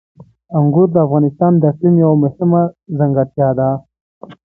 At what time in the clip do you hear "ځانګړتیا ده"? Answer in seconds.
2.97-3.69